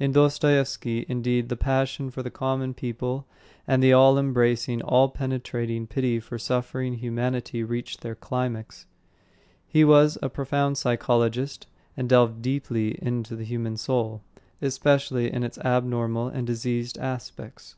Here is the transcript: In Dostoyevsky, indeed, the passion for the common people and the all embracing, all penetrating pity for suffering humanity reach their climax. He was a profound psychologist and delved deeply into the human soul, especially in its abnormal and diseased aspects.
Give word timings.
In 0.00 0.10
Dostoyevsky, 0.10 1.04
indeed, 1.06 1.50
the 1.50 1.54
passion 1.54 2.10
for 2.10 2.22
the 2.22 2.30
common 2.30 2.72
people 2.72 3.26
and 3.66 3.82
the 3.82 3.92
all 3.92 4.18
embracing, 4.18 4.80
all 4.80 5.10
penetrating 5.10 5.86
pity 5.86 6.18
for 6.18 6.38
suffering 6.38 6.94
humanity 6.94 7.62
reach 7.62 7.98
their 7.98 8.14
climax. 8.14 8.86
He 9.66 9.84
was 9.84 10.16
a 10.22 10.30
profound 10.30 10.78
psychologist 10.78 11.66
and 11.94 12.08
delved 12.08 12.40
deeply 12.40 12.98
into 13.02 13.36
the 13.36 13.44
human 13.44 13.76
soul, 13.76 14.22
especially 14.62 15.30
in 15.30 15.42
its 15.44 15.58
abnormal 15.58 16.26
and 16.28 16.46
diseased 16.46 16.96
aspects. 16.96 17.76